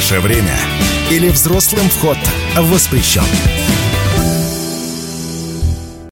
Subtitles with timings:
[0.00, 0.56] Наше время.
[1.10, 2.16] Или взрослым вход
[2.56, 3.22] воспрещен.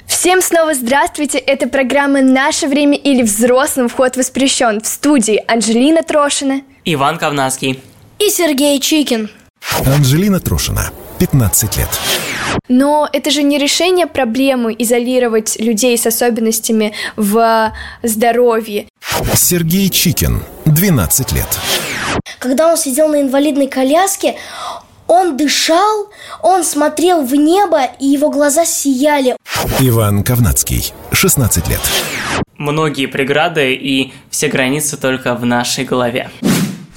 [0.07, 1.39] Всем снова здравствуйте!
[1.39, 7.83] Это программа «Наше время» или «Взрослым вход воспрещен» в студии Анжелина Трошина, Иван Ковнацкий.
[8.19, 9.31] и Сергей Чикин.
[9.87, 11.89] Анжелина Трушина, 15 лет.
[12.69, 18.87] Но это же не решение проблемы изолировать людей с особенностями в здоровье.
[19.35, 21.59] Сергей Чикин, 12 лет.
[22.39, 24.37] Когда он сидел на инвалидной коляске,
[25.09, 26.09] он дышал,
[26.43, 29.37] он смотрел в небо, и его глаза сияли.
[29.81, 31.81] Иван Ковнацкий, 16 лет.
[32.57, 36.31] Многие преграды и все границы только в нашей голове.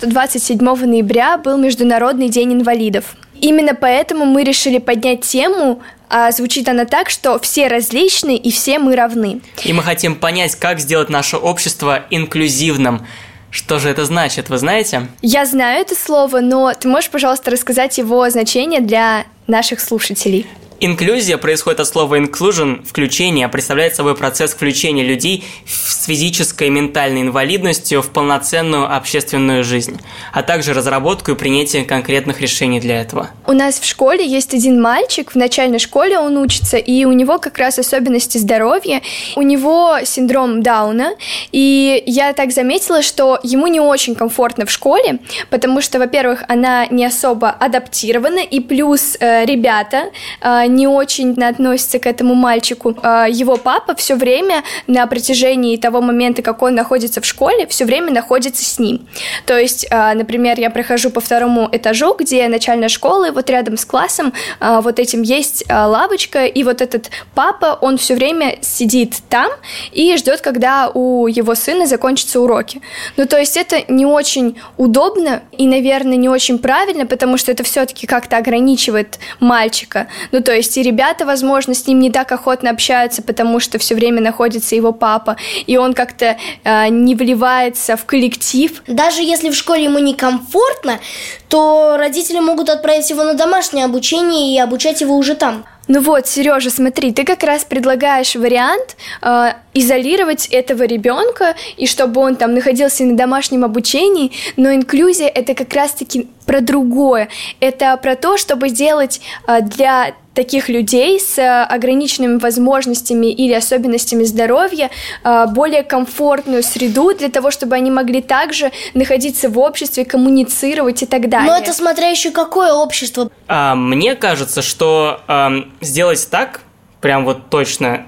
[0.01, 3.15] 27 ноября был Международный день инвалидов.
[3.39, 8.77] Именно поэтому мы решили поднять тему, а звучит она так, что все различны и все
[8.77, 9.41] мы равны.
[9.63, 13.05] И мы хотим понять, как сделать наше общество инклюзивным.
[13.51, 15.07] Что же это значит, вы знаете?
[15.21, 20.47] Я знаю это слово, но ты можешь, пожалуйста, рассказать его значение для наших слушателей?
[20.83, 27.21] Инклюзия происходит от слова inclusion– включение, представляет собой процесс включения людей с физической и ментальной
[27.21, 30.01] инвалидностью в полноценную общественную жизнь,
[30.33, 33.29] а также разработку и принятие конкретных решений для этого.
[33.45, 37.37] У нас в школе есть один мальчик, в начальной школе он учится, и у него
[37.37, 39.03] как раз особенности здоровья.
[39.35, 41.13] У него синдром Дауна,
[41.51, 45.19] и я так заметила, что ему не очень комфортно в школе,
[45.51, 50.05] потому что, во-первых, она не особо адаптирована, и плюс э, ребята
[50.41, 52.95] э, не очень относятся к этому мальчику.
[53.03, 57.85] Э, его папа все время на протяжении того момента, как он находится в школе, все
[57.85, 59.07] время находится с ним.
[59.45, 63.85] То есть, э, например, я прохожу по второму этажу, где начальная школа, вот рядом с
[63.85, 69.51] классом э, вот этим есть лавочка, и вот этот папа, он все время сидит там
[69.91, 72.81] и ждет, когда у его сына закончатся уроки.
[73.17, 77.63] Ну, то есть это не очень удобно и, наверное, не очень правильно, потому что это
[77.63, 80.07] все-таки как-то ограничивает мальчика.
[80.31, 83.95] Ну, то есть и ребята, возможно, с ним не так охотно общаются, потому что все
[83.95, 88.83] время находится его папа, и он как-то э, не вливается в коллектив.
[88.87, 90.99] Даже если в школе ему некомфортно,
[91.47, 95.65] то родители могут отправить его на домашнее обучение и обучать его уже там.
[95.87, 102.21] Ну вот, Сережа, смотри, ты как раз предлагаешь вариант э, изолировать этого ребенка и чтобы
[102.21, 107.27] он там находился на домашнем обучении, но инклюзия это как раз-таки про другое.
[107.59, 114.23] Это про то, чтобы сделать э, для таких людей с э, ограниченными возможностями или особенностями
[114.23, 114.89] здоровья
[115.23, 121.05] э, более комфортную среду для того, чтобы они могли также находиться в обществе, коммуницировать и
[121.05, 121.51] так далее.
[121.51, 123.29] Но это смотря еще какое общество.
[123.47, 126.61] А, мне кажется, что ам, сделать так,
[127.01, 128.05] прям вот точно,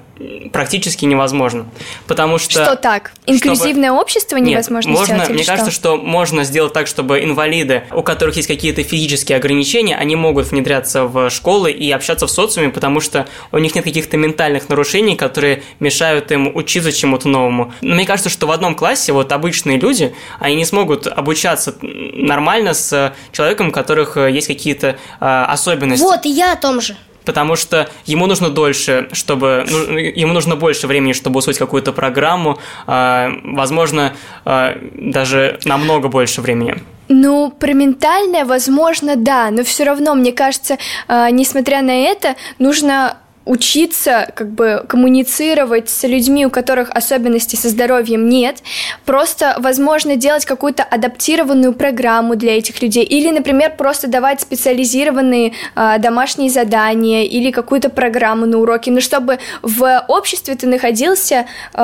[0.51, 1.65] практически невозможно.
[2.07, 2.63] Потому что...
[2.63, 3.13] Что так?
[3.25, 5.51] Инклюзивное общество Нет, невозможно можно, сделать или мне что?
[5.51, 10.51] кажется, что можно сделать так, чтобы инвалиды, у которых есть какие-то физические ограничения, они могут
[10.51, 15.15] внедряться в школы и общаться в социуме, потому что у них нет каких-то ментальных нарушений,
[15.15, 17.73] которые мешают им учиться чему-то новому.
[17.81, 22.73] Но мне кажется, что в одном классе вот обычные люди, они не смогут обучаться нормально
[22.73, 26.95] с человеком, у которых есть какие-то а, особенности Вот, и я о том же.
[27.25, 32.59] Потому что ему нужно дольше, чтобы ну, ему нужно больше времени, чтобы усвоить какую-то программу,
[32.87, 34.13] а, возможно,
[34.45, 36.75] а, даже намного больше времени.
[37.09, 43.17] Ну, про ментальное, возможно, да, но все равно, мне кажется, э, несмотря на это, нужно
[43.45, 48.57] учиться как бы коммуницировать с людьми, у которых особенностей со здоровьем нет,
[49.05, 55.99] просто, возможно, делать какую-то адаптированную программу для этих людей, или, например, просто давать специализированные э,
[55.99, 61.79] домашние задания или какую-то программу на уроки, но чтобы в обществе ты находился э,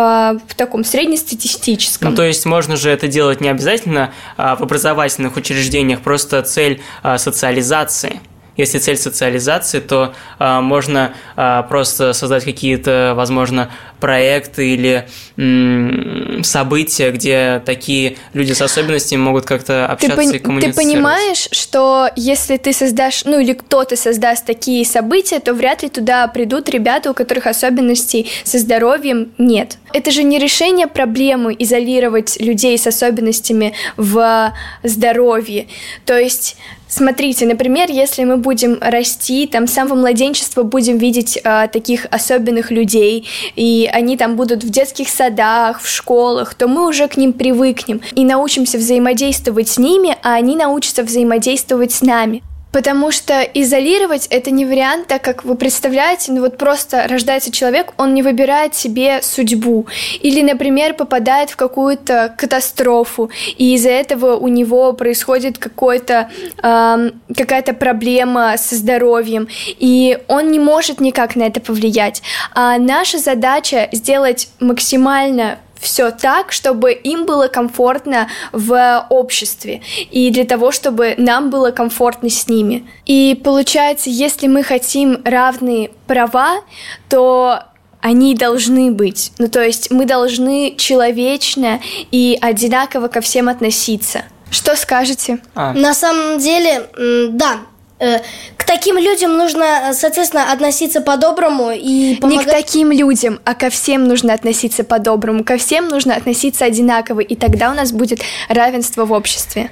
[0.47, 2.11] в таком среднестатистическом.
[2.11, 6.81] Ну, то есть можно же это делать не обязательно а, в образовательных учреждениях, просто цель
[7.03, 8.21] а, социализации.
[8.59, 13.71] Если цель социализации, то а, можно а, просто создать какие-то, возможно,
[14.01, 20.31] проекты или м, события, где такие люди с особенностями могут как-то Ты, общаться пон- и
[20.33, 20.75] ты коммуницировать.
[20.75, 26.27] понимаешь, что если ты создашь, ну или кто-то создаст такие события, то вряд ли туда
[26.27, 29.77] придут ребята, у которых особенностей со здоровьем нет.
[29.93, 34.53] Это же не решение проблемы изолировать людей с особенностями в
[34.83, 35.67] здоровье.
[36.05, 36.57] То есть
[36.89, 42.71] Смотрите, например, если мы будем расти, там с самого младенчества будем видеть а, таких особенных
[42.71, 47.33] людей, и они там будут в детских садах, в школах, то мы уже к ним
[47.33, 52.41] привыкнем и научимся взаимодействовать с ними, а они научатся взаимодействовать с нами.
[52.71, 57.93] Потому что изолировать это не вариант, так как вы представляете, ну вот просто рождается человек,
[57.97, 59.87] он не выбирает себе судьбу.
[60.21, 66.29] Или, например, попадает в какую-то катастрофу, и из-за этого у него происходит какой-то,
[66.61, 72.21] э, какая-то проблема со здоровьем, и он не может никак на это повлиять.
[72.53, 79.81] А наша задача сделать максимально все так, чтобы им было комфортно в обществе
[80.11, 82.87] и для того, чтобы нам было комфортно с ними.
[83.05, 86.61] И получается, если мы хотим равные права,
[87.07, 87.63] то
[88.01, 89.31] они должны быть.
[89.39, 91.81] Ну, то есть мы должны человечно
[92.11, 94.23] и одинаково ко всем относиться.
[94.51, 95.39] Что скажете?
[95.53, 95.73] А.
[95.73, 96.89] На самом деле,
[97.31, 97.59] да,
[97.99, 98.19] Э,
[98.69, 102.45] таким людям нужно, соответственно, относиться по-доброму и помогать...
[102.45, 105.43] Не к таким людям, а ко всем нужно относиться по-доброму.
[105.43, 109.71] Ко всем нужно относиться одинаково, и тогда у нас будет равенство в обществе.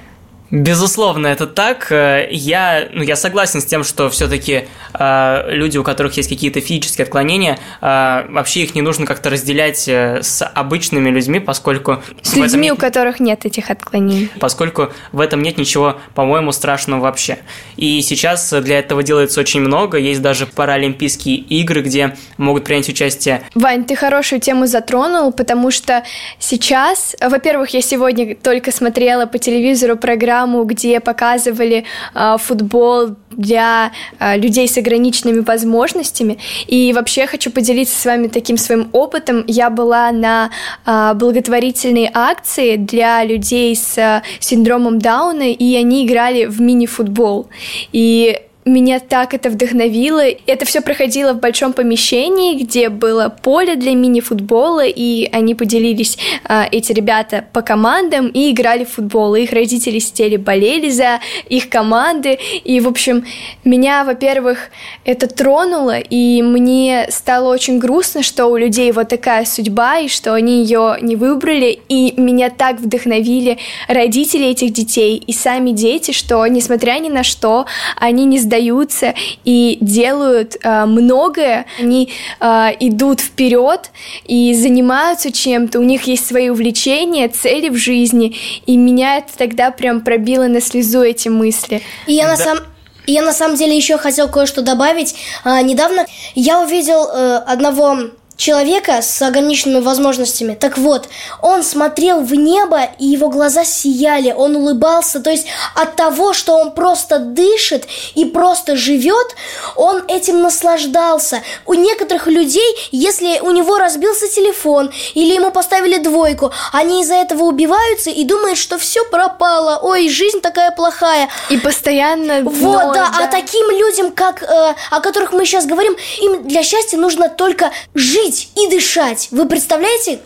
[0.50, 1.92] Безусловно, это так.
[1.92, 6.60] Э, я, ну, я согласен с тем, что все-таки э, люди, у которых есть какие-то
[6.60, 12.02] физические отклонения, э, вообще их не нужно как-то разделять э, с обычными людьми, поскольку...
[12.22, 12.72] С людьми, нет...
[12.72, 14.30] у которых нет этих отклонений.
[14.40, 17.38] Поскольку в этом нет ничего, по-моему, страшного вообще.
[17.76, 19.98] И сейчас для этого делается очень много.
[19.98, 23.42] Есть даже паралимпийские игры, где могут принять участие...
[23.54, 26.04] Вань, ты хорошую тему затронул, потому что
[26.38, 27.14] сейчас...
[27.20, 34.38] Во-первых, я сегодня только смотрела по телевизору программу программу, где показывали э, футбол для э,
[34.38, 36.38] людей с ограниченными возможностями.
[36.68, 39.44] И вообще хочу поделиться с вами таким своим опытом.
[39.46, 40.50] Я была на
[40.86, 47.46] э, благотворительной акции для людей с синдромом Дауна, и они играли в мини-футбол.
[47.92, 48.38] И
[48.68, 50.22] меня так это вдохновило.
[50.46, 56.18] Это все проходило в большом помещении, где было поле для мини-футбола, и они поделились,
[56.48, 59.34] э, эти ребята, по командам и играли в футбол.
[59.34, 62.38] их родители сидели, болели за их команды.
[62.64, 63.24] И, в общем,
[63.64, 64.70] меня, во-первых,
[65.04, 70.34] это тронуло, и мне стало очень грустно, что у людей вот такая судьба, и что
[70.34, 71.80] они ее не выбрали.
[71.88, 77.66] И меня так вдохновили родители этих детей и сами дети, что, несмотря ни на что,
[77.96, 79.14] они не сдают сдаются
[79.44, 83.90] и делают э, многое, они э, идут вперед
[84.24, 89.70] и занимаются чем-то, у них есть свои увлечения, цели в жизни, и меня это тогда
[89.70, 91.82] прям пробило на слезу эти мысли.
[92.06, 92.44] И я на да.
[92.44, 92.64] самом
[93.06, 95.14] я на самом деле еще хотел кое-что добавить.
[95.42, 100.54] А, недавно я увидел э, одного человека с ограниченными возможностями.
[100.54, 101.08] Так вот,
[101.42, 105.20] он смотрел в небо, и его глаза сияли, он улыбался.
[105.20, 109.34] То есть от того, что он просто дышит и просто живет,
[109.74, 111.42] он этим наслаждался.
[111.66, 117.42] У некоторых людей, если у него разбился телефон или ему поставили двойку, они из-за этого
[117.42, 119.80] убиваются и думают, что все пропало.
[119.82, 121.28] Ой, жизнь такая плохая.
[121.50, 122.42] И постоянно...
[122.42, 123.24] Вот, да, да.
[123.24, 127.72] А таким людям, как, э, о которых мы сейчас говорим, им для счастья нужно только
[127.94, 129.28] жить жить и дышать.
[129.30, 130.20] Вы представляете,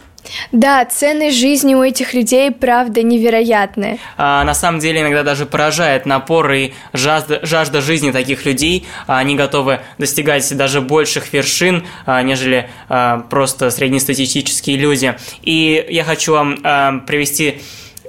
[0.53, 3.99] да, ценность жизни у этих людей, правда, невероятная.
[4.17, 8.87] А, на самом деле, иногда даже поражает напор и жажда, жажда жизни таких людей.
[9.07, 15.17] А, они готовы достигать даже больших вершин, а, нежели а, просто среднестатистические люди.
[15.43, 17.61] И я хочу вам а, привести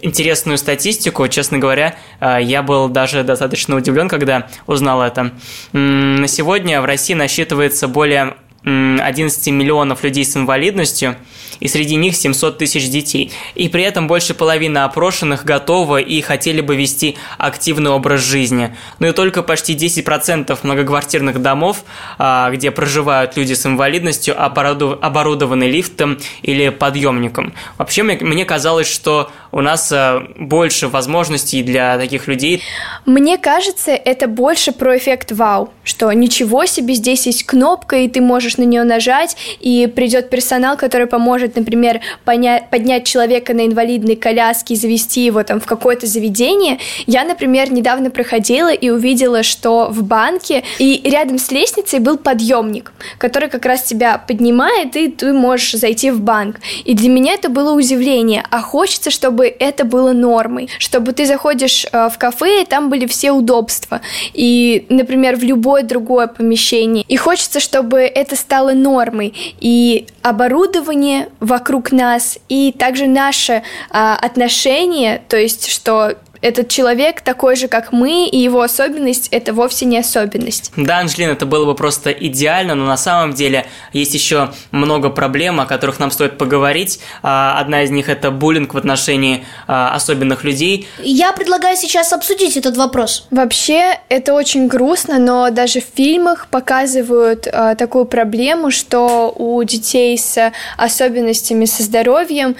[0.03, 1.27] интересную статистику.
[1.27, 5.31] Честно говоря, а, я был даже достаточно удивлен, когда узнал это.
[5.71, 11.15] На сегодня в России насчитывается более 11 миллионов людей с инвалидностью,
[11.63, 13.31] и среди них 700 тысяч детей.
[13.55, 18.75] И при этом больше половины опрошенных готовы и хотели бы вести активный образ жизни.
[18.99, 21.85] Но и только почти 10% многоквартирных домов,
[22.17, 27.53] а, где проживают люди с инвалидностью, оборудованы лифтом или подъемником.
[27.77, 32.61] Вообще, мне казалось, что у нас а, больше возможностей для таких людей.
[33.05, 38.19] Мне кажется, это больше про эффект вау, что ничего себе, здесь есть кнопка, и ты
[38.19, 43.65] можешь на нее нажать, и придет персонал, который поможет может, например, понять, поднять человека на
[43.65, 46.79] инвалидной коляске и завести его там в какое-то заведение.
[47.07, 52.91] Я, например, недавно проходила и увидела, что в банке и рядом с лестницей был подъемник,
[53.17, 56.57] который как раз тебя поднимает, и ты можешь зайти в банк.
[56.85, 61.85] И для меня это было удивление, а хочется, чтобы это было нормой, чтобы ты заходишь
[61.91, 64.01] э, в кафе, и там были все удобства,
[64.33, 67.05] и, например, в любое другое помещение.
[67.07, 75.21] И хочется, чтобы это стало нормой, и оборудование вокруг нас, и также наше а, отношение,
[75.27, 79.97] то есть, что этот человек такой же, как мы, и его особенность– это вовсе не
[79.97, 80.71] особенность.
[80.75, 85.61] Да, Анжелина, это было бы просто идеально, но на самом деле есть еще много проблем,
[85.61, 86.99] о которых нам стоит поговорить.
[87.21, 90.87] А, одна из них– это буллинг в отношении а, особенных людей.
[91.01, 93.25] Я предлагаю сейчас обсудить этот вопрос.
[93.31, 100.17] Вообще, это очень грустно, но даже в фильмах показывают э, такую проблему, что у детей
[100.17, 102.55] с особенностями со здоровьем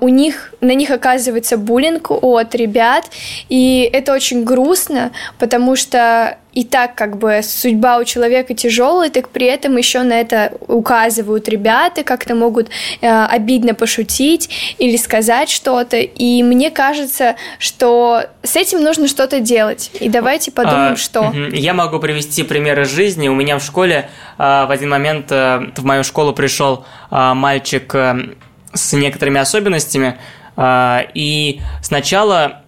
[0.00, 3.10] у них на них оказывается буллинг от ребят,
[3.48, 9.28] и это очень грустно, потому что и так как бы судьба у человека тяжелая, так
[9.28, 15.96] при этом еще на это указывают ребята, как-то могут э, обидно пошутить или сказать что-то.
[15.96, 19.90] И мне кажется, что с этим нужно что-то делать.
[20.00, 21.32] И давайте подумаем, а, что.
[21.52, 23.28] Я могу привести примеры жизни.
[23.28, 27.92] У меня в школе э, в один момент э, в мою школу пришел э, мальчик
[27.94, 28.34] э,
[28.72, 30.18] с некоторыми особенностями,
[30.56, 32.63] э, и сначала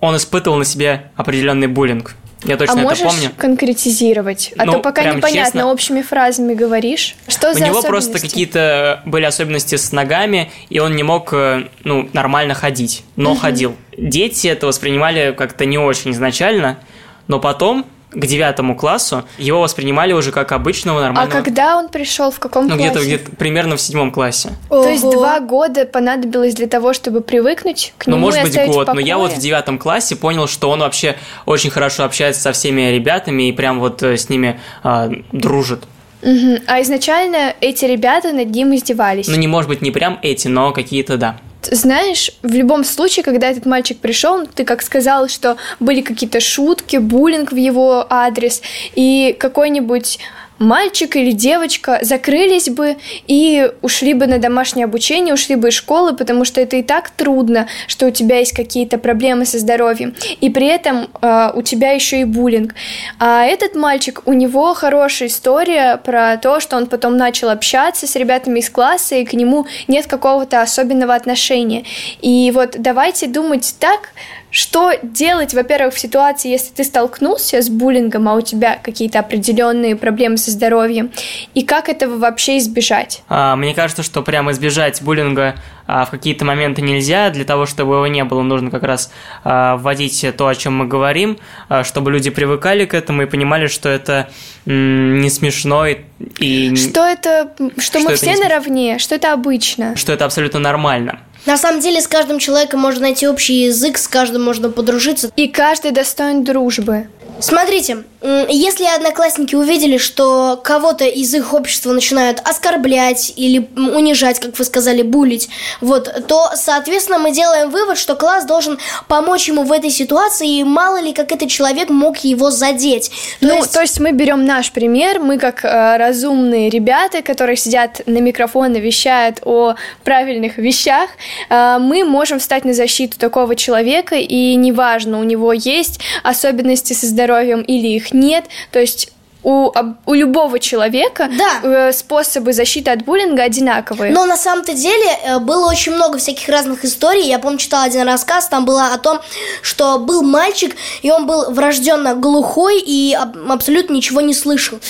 [0.00, 2.14] он испытывал на себе определенный буллинг.
[2.44, 3.30] Я точно а можешь это помню.
[3.36, 4.52] конкретизировать?
[4.56, 7.16] А ну, то пока непонятно, честно, общими фразами говоришь.
[7.26, 11.64] Что У за него просто какие-то были особенности с ногами, и он не мог э,
[11.82, 13.40] ну, нормально ходить, но угу.
[13.40, 13.76] ходил.
[13.96, 16.78] Дети это воспринимали как-то не очень изначально,
[17.26, 21.40] но потом к девятому классу его воспринимали уже как обычного нормального.
[21.40, 22.84] А когда он пришел, в каком ну, классе?
[22.84, 24.50] Ну, где-то где примерно в седьмом классе.
[24.70, 24.82] Ого.
[24.82, 28.66] То есть два года понадобилось для того, чтобы привыкнуть к ну, нему Ну, может быть,
[28.66, 32.52] год, но я вот в девятом классе понял, что он вообще очень хорошо общается со
[32.52, 35.84] всеми ребятами и прям вот э, с ними э, дружит.
[36.22, 36.58] Угу.
[36.66, 39.28] А изначально эти ребята над ним издевались?
[39.28, 41.36] Ну, не может быть не прям эти, но какие-то, да.
[41.62, 46.96] Знаешь, в любом случае, когда этот мальчик пришел, ты как сказал, что были какие-то шутки,
[46.98, 48.62] буллинг в его адрес,
[48.94, 50.18] и какой-нибудь
[50.58, 52.96] мальчик или девочка закрылись бы
[53.26, 57.10] и ушли бы на домашнее обучение, ушли бы из школы, потому что это и так
[57.10, 61.92] трудно, что у тебя есть какие-то проблемы со здоровьем, и при этом э, у тебя
[61.92, 62.74] еще и буллинг.
[63.18, 68.16] А этот мальчик, у него хорошая история про то, что он потом начал общаться с
[68.16, 71.84] ребятами из класса, и к нему нет какого-то особенного отношения.
[72.20, 74.10] И вот давайте думать так,
[74.50, 79.96] что делать, во-первых, в ситуации, если ты столкнулся с буллингом, а у тебя какие-то определенные
[79.96, 81.10] проблемы со здоровьем,
[81.54, 83.22] и как этого вообще избежать?
[83.28, 85.54] А, мне кажется, что прямо избежать буллинга
[85.86, 87.30] а, в какие-то моменты нельзя.
[87.30, 89.10] Для того, чтобы его не было, нужно как раз
[89.42, 91.38] а, вводить то, о чем мы говорим,
[91.68, 94.28] а, чтобы люди привыкали к этому и понимали, что это
[94.66, 95.98] м, не смешно и,
[96.38, 100.58] и что это, что, что мы это все наравне, что это обычно, что это абсолютно
[100.60, 101.20] нормально.
[101.46, 105.30] На самом деле, с каждым человеком можно найти общий язык, с каждым можно подружиться.
[105.36, 107.08] И каждый достоин дружбы.
[107.40, 114.64] Смотрите, если одноклассники увидели, что кого-то из их общества начинают оскорблять или унижать, как вы
[114.64, 115.48] сказали, булить,
[115.80, 120.64] вот, то, соответственно, мы делаем вывод, что класс должен помочь ему в этой ситуации, и
[120.64, 123.10] мало ли, как этот человек мог его задеть.
[123.40, 123.72] То ну, есть...
[123.72, 128.74] то есть мы берем наш пример, мы как э, разумные ребята, которые сидят на микрофон
[128.74, 131.10] и вещают о правильных вещах,
[131.50, 137.06] э, мы можем встать на защиту такого человека, и неважно, у него есть особенности со
[137.06, 138.44] здоровьем, здоровьем или их нет.
[138.70, 139.12] То есть
[139.44, 139.70] у,
[140.06, 141.88] у любого человека да.
[141.88, 144.12] Э, способы защиты от буллинга одинаковые.
[144.12, 147.28] Но на самом-то деле э, было очень много всяких разных историй.
[147.28, 149.20] Я помню, читала один рассказ, там было о том,
[149.62, 153.16] что был мальчик, и он был врожденно глухой и
[153.48, 154.80] абсолютно ничего не слышал.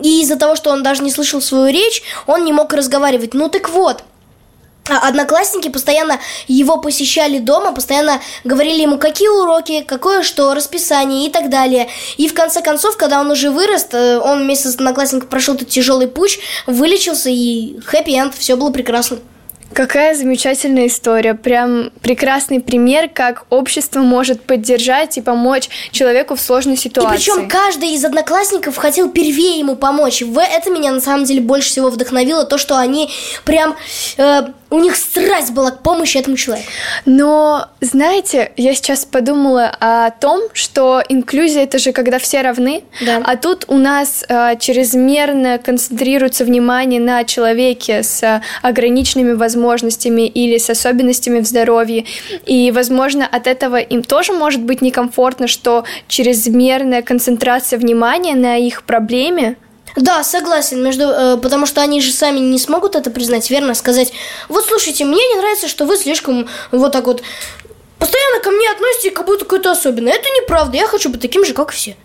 [0.00, 3.34] И из-за того, что он даже не слышал свою речь, он не мог разговаривать.
[3.34, 4.04] Ну так вот,
[4.88, 11.50] одноклассники постоянно его посещали дома, постоянно говорили ему, какие уроки, какое что, расписание и так
[11.50, 11.88] далее.
[12.16, 15.68] И в конце концов, когда он уже вырос, э, он вместе с одноклассником прошел этот
[15.68, 19.18] тяжелый путь, вылечился и хэппи-энд, все было прекрасно.
[19.72, 21.34] Какая замечательная история.
[21.34, 27.14] Прям прекрасный пример, как общество может поддержать и помочь человеку в сложной ситуации.
[27.14, 30.22] И причем каждый из одноклассников хотел первее ему помочь.
[30.22, 33.10] В это меня на самом деле больше всего вдохновило, то, что они
[33.44, 33.76] прям...
[34.16, 36.68] Э, у них страсть была к помощи этому человеку.
[37.04, 43.22] Но, знаете, я сейчас подумала о том, что инклюзия это же когда все равны, да.
[43.24, 50.68] а тут у нас э, чрезмерно концентрируется внимание на человеке с ограниченными возможностями или с
[50.68, 52.04] особенностями в здоровье.
[52.44, 58.82] И, возможно, от этого им тоже может быть некомфортно, что чрезмерная концентрация внимания на их
[58.82, 59.56] проблеме
[59.96, 63.74] да, согласен, между, э, потому что они же сами не смогут это признать, верно?
[63.74, 64.12] Сказать,
[64.48, 67.22] вот слушайте, мне не нравится, что вы слишком вот так вот
[67.98, 70.12] постоянно ко мне относитесь как будто какой-то особенный.
[70.12, 71.96] Это неправда, я хочу быть таким же, как все.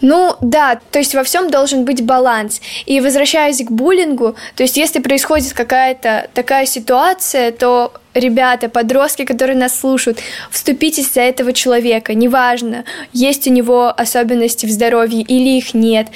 [0.00, 2.60] Ну да, то есть во всем должен быть баланс.
[2.86, 9.56] И возвращаясь к буллингу, то есть если происходит какая-то такая ситуация, то ребята, подростки, которые
[9.56, 10.18] нас слушают,
[10.50, 12.14] вступитесь за этого человека.
[12.14, 16.08] Неважно, есть у него особенности в здоровье или их нет.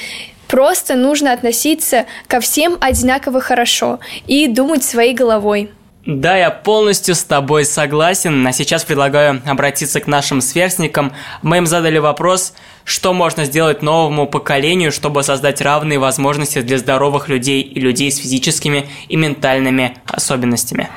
[0.50, 5.71] Просто нужно относиться ко всем одинаково хорошо и думать своей головой.
[6.07, 8.45] Да, я полностью с тобой согласен.
[8.47, 11.12] А сейчас предлагаю обратиться к нашим сверстникам.
[11.42, 12.54] Мы им задали вопрос,
[12.85, 18.19] что можно сделать новому поколению, чтобы создать равные возможности для здоровых людей и людей с
[18.19, 20.88] физическими и ментальными особенностями.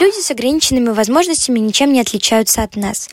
[0.00, 3.08] Люди с ограниченными возможностями ничем не отличаются от нас.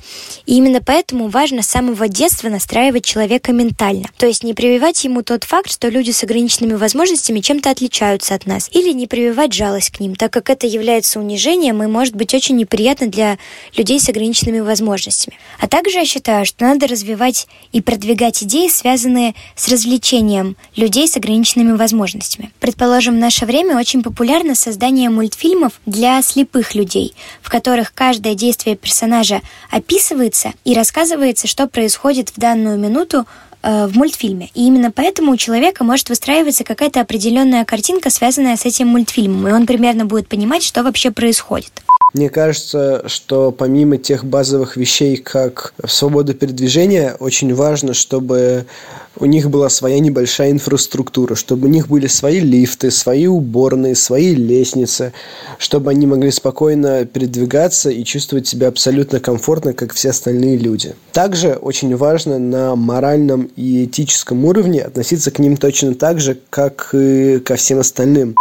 [0.46, 4.06] И именно поэтому важно с самого детства настраивать человека ментально.
[4.18, 8.46] То есть не прививать ему тот факт, что люди с ограниченными возможностями чем-то отличаются от
[8.46, 8.70] нас.
[8.72, 12.56] Или не прививать жалость к ним, так как это является унижением и может быть очень
[12.56, 13.40] неприятно для
[13.76, 15.40] людей с ограниченными возможностями.
[15.60, 21.18] А также я считаю, что надо развивать и продвигать идеи, связанные с развлечением людей с
[21.18, 22.52] ограниченными возможностями.
[22.60, 28.76] Предположим, в наше время очень популярно создание мультфильмов для слепых людей, в которых каждое действие
[28.76, 29.42] персонажа
[29.72, 33.26] описывается и рассказывается, что происходит в данную минуту
[33.64, 34.50] э, в мультфильме.
[34.54, 39.52] И именно поэтому у человека может выстраиваться какая-то определенная картинка, связанная с этим мультфильмом, и
[39.52, 41.72] он примерно будет понимать, что вообще происходит.
[42.16, 48.68] Мне кажется, что помимо тех базовых вещей, как свобода передвижения, очень важно, чтобы
[49.18, 54.34] у них была своя небольшая инфраструктура, чтобы у них были свои лифты, свои уборные, свои
[54.34, 55.12] лестницы,
[55.58, 60.96] чтобы они могли спокойно передвигаться и чувствовать себя абсолютно комфортно, как все остальные люди.
[61.12, 66.92] Также очень важно на моральном и этическом уровне относиться к ним точно так же, как
[66.94, 68.38] и ко всем остальным.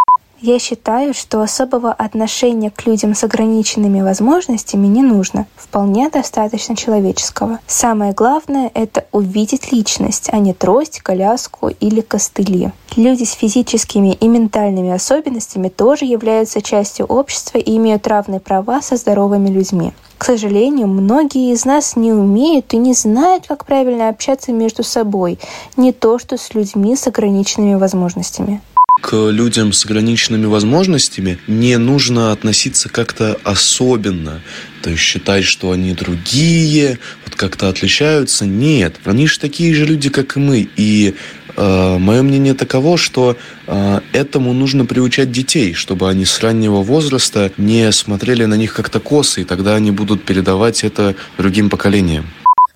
[0.47, 5.47] Я считаю, что особого отношения к людям с ограниченными возможностями не нужно.
[5.57, 7.61] Вполне достаточно человеческого.
[7.67, 12.73] Самое главное– это увидеть личность, а не трость, коляску или костыли.
[12.95, 18.97] Люди с физическими и ментальными особенностями тоже являются частью общества и имеют равные права со
[18.97, 19.95] здоровыми людьми.
[20.19, 25.39] К сожалению, многие из нас не умеют и не знают, как правильно общаться между собой,
[25.79, 28.61] не то что с людьми с ограниченными возможностями
[29.05, 34.41] к людям с ограниченными возможностями не нужно относиться как-то особенно.
[34.83, 38.47] То есть считать, что они другие, вот как-то отличаются.
[38.47, 40.69] Нет, они же такие же люди, как и мы.
[40.77, 41.15] И
[41.55, 43.37] э, мое мнение таково, что
[43.67, 49.01] э, этому нужно приучать детей, чтобы они с раннего возраста не смотрели на них как-то
[49.01, 52.27] косо, и тогда они будут передавать это другим поколениям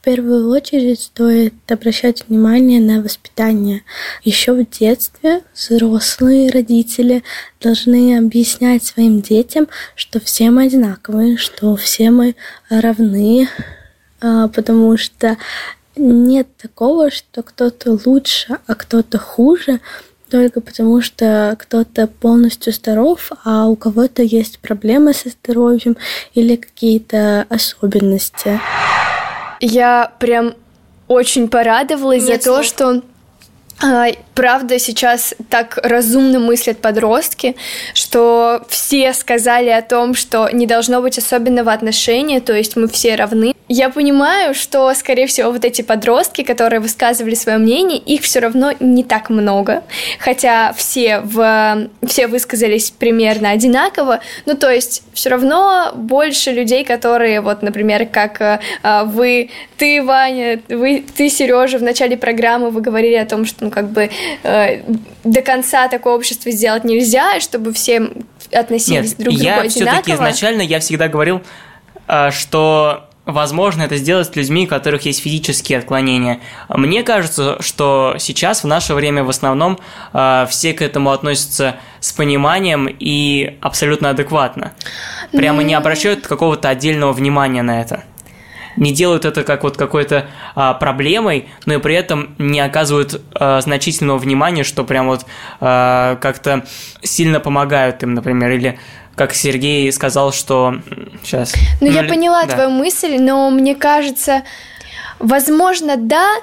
[0.02, 3.82] первую очередь стоит обращать внимание на воспитание.
[4.22, 7.24] Еще в детстве взрослые родители
[7.60, 12.36] должны объяснять своим детям, что все мы одинаковые, что все мы
[12.70, 13.48] равны,
[14.20, 15.36] а, потому что
[15.96, 19.80] нет такого, что кто-то лучше, а кто-то хуже,
[20.30, 25.96] только потому что кто-то полностью здоров, а у кого-то есть проблемы со здоровьем
[26.34, 28.60] или какие-то особенности.
[29.60, 30.54] Я прям
[31.08, 33.02] очень порадовалась Нет за то, что
[33.82, 34.06] а,
[34.38, 37.56] правда сейчас так разумно мыслят подростки,
[37.92, 43.16] что все сказали о том, что не должно быть особенного отношения, то есть мы все
[43.16, 43.52] равны.
[43.66, 48.72] Я понимаю, что, скорее всего, вот эти подростки, которые высказывали свое мнение, их все равно
[48.78, 49.82] не так много,
[50.20, 57.40] хотя все, в, все высказались примерно одинаково, ну то есть все равно больше людей, которые,
[57.40, 58.60] вот, например, как э,
[59.06, 63.70] вы, ты, Ваня, вы, ты, Сережа, в начале программы вы говорили о том, что, ну,
[63.70, 64.10] как бы
[64.42, 64.82] э,
[65.24, 68.10] до конца такое общество сделать нельзя, чтобы все
[68.52, 69.70] относились Нет, друг к другу я одинаково.
[69.70, 71.42] все-таки изначально я всегда говорил,
[72.06, 76.40] э, что возможно это сделать с людьми, у которых есть физические отклонения.
[76.68, 79.78] Мне кажется, что сейчас в наше время в основном
[80.12, 84.72] э, все к этому относятся с пониманием и абсолютно адекватно.
[85.32, 88.04] Прямо не обращают какого-то отдельного внимания на это
[88.78, 93.60] не делают это как вот какой-то а, проблемой, но и при этом не оказывают а,
[93.60, 95.26] значительного внимания, что прям вот
[95.60, 96.64] а, как-то
[97.02, 98.78] сильно помогают им, например, или
[99.14, 100.76] как Сергей сказал, что
[101.22, 101.52] сейчас.
[101.80, 102.54] Ну, ну я поняла да.
[102.54, 104.44] твою мысль, но мне кажется,
[105.18, 106.36] возможно, да,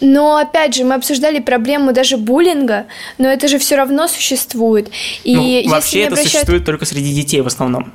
[0.00, 4.90] но опять же, мы обсуждали проблему даже буллинга, но это же все равно существует.
[5.24, 6.32] И ну, вообще это обращают...
[6.32, 7.92] существует только среди детей в основном.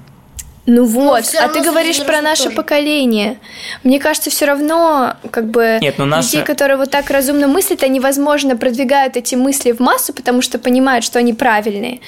[0.67, 2.56] Ну вот, а ты говоришь про наше тоже.
[2.56, 3.39] поколение.
[3.84, 6.28] Мне кажется, все равно, как бы, Нет, ну наше...
[6.28, 10.60] людей, которые вот так разумно мыслят, они, возможно, продвигают эти мысли в массу, потому что
[10.60, 12.02] понимают, что они правильные.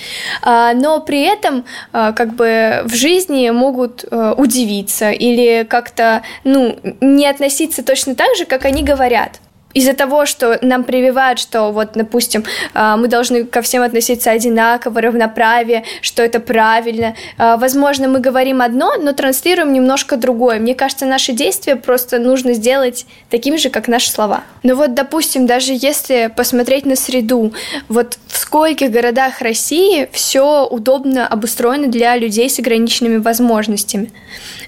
[0.43, 6.77] А, но при этом, а, как бы, в жизни могут а, удивиться или как-то, ну,
[7.01, 9.39] не относиться точно так же, как они говорят.
[9.73, 15.01] Из-за того, что нам прививают, что вот, допустим, а, мы должны ко всем относиться одинаково,
[15.01, 17.15] равноправие, что это правильно.
[17.37, 20.59] А, возможно, мы говорим одно, но транслируем немножко другое.
[20.59, 24.43] Мне кажется, наши действия просто нужно сделать такими же, как наши слова.
[24.61, 27.53] Но вот, допустим, даже если посмотреть на среду,
[27.89, 34.11] вот в скольких городах России все удобно обустроено для людей с ограниченными возможностями.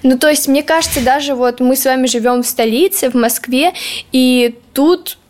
[0.02, 3.72] Ну, то есть, мне кажется, даже вот мы с вами живем в столице, в Москве,
[4.12, 5.25] и тут э,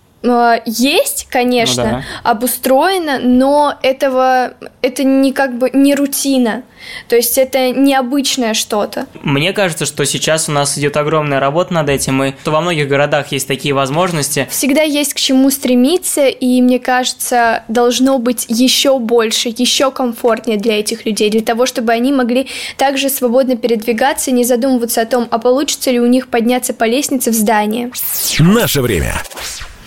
[0.64, 2.04] есть, конечно, ну, да.
[2.30, 6.62] обустроено, но этого это не как бы не рутина.
[7.08, 9.06] То есть это необычное что-то.
[9.22, 12.88] Мне кажется, что сейчас у нас идет огромная работа над этим, и что во многих
[12.88, 14.46] городах есть такие возможности.
[14.50, 20.78] Всегда есть к чему стремиться, и мне кажется, должно быть еще больше, еще комфортнее для
[20.78, 25.28] этих людей, для того, чтобы они могли также свободно передвигаться и не задумываться о том,
[25.30, 27.90] а получится ли у них подняться по лестнице в здание.
[28.38, 29.14] Наше время.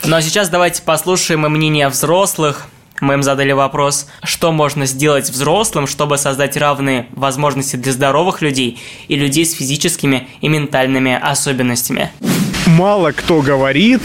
[0.05, 2.67] Ну а сейчас давайте послушаем мнение взрослых.
[3.01, 8.79] Мы им задали вопрос, что можно сделать взрослым, чтобы создать равные возможности для здоровых людей
[9.07, 12.11] и людей с физическими и ментальными особенностями
[12.67, 14.01] мало кто говорит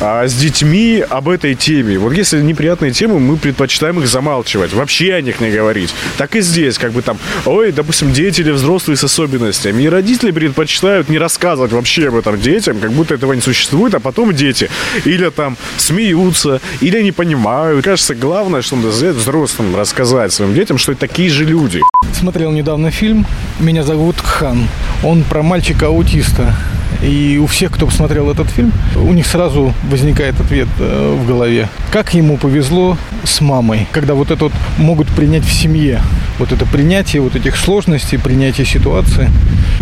[0.00, 1.98] а, с детьми об этой теме.
[1.98, 5.94] Вот если неприятные темы, мы предпочитаем их замалчивать, вообще о них не говорить.
[6.16, 9.82] Так и здесь, как бы там, ой, допустим, дети или взрослые с особенностями.
[9.82, 14.00] И родители предпочитают не рассказывать вообще об этом детям, как будто этого не существует, а
[14.00, 14.70] потом дети
[15.04, 17.84] или там смеются, или не понимают.
[17.84, 21.80] Кажется, главное, что надо сделать взрослым, рассказать своим детям, что это такие же люди.
[22.12, 23.26] Смотрел недавно фильм
[23.58, 24.68] «Меня зовут Хан».
[25.02, 26.56] Он про мальчика-аутиста.
[27.02, 31.68] И у всех, кто посмотрел этот фильм, у них сразу возникает ответ э, в голове.
[31.92, 36.00] Как ему повезло с мамой, когда вот это вот могут принять в семье.
[36.38, 39.30] Вот это принятие вот этих сложностей, принятие ситуации.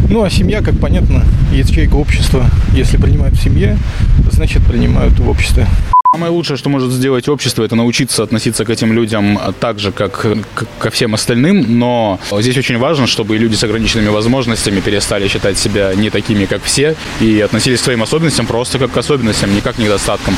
[0.08, 2.46] Ну, а семья, как понятно, ячейка общества.
[2.72, 3.78] Если принимают в семье,
[4.30, 5.66] значит принимают в обществе.
[6.14, 10.26] Самое лучшее, что может сделать общество, это научиться относиться к этим людям так же, как
[10.78, 15.94] ко всем остальным, но здесь очень важно, чтобы люди с ограниченными возможностями перестали считать себя
[15.94, 19.76] не такими, как все, и относились к своим особенностям просто как к особенностям, не как
[19.76, 20.36] к недостаткам.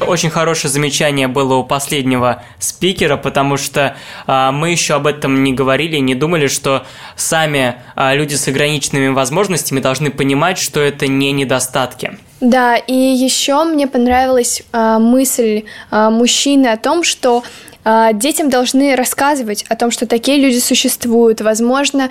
[0.00, 5.52] Очень хорошее замечание было у последнего спикера, потому что а, мы еще об этом не
[5.52, 11.30] говорили, не думали, что сами а, люди с ограниченными возможностями должны понимать, что это не
[11.30, 12.18] недостатки.
[12.42, 17.44] Да, и еще мне понравилась э, мысль э, мужчины о том, что
[17.84, 21.40] а, детям должны рассказывать о том, что такие люди существуют.
[21.40, 22.10] Возможно,